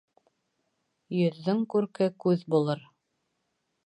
Йөҙҙөң 1.17 1.61
күрке 1.73 2.07
күҙ 2.23 2.47
булыр. 2.55 2.81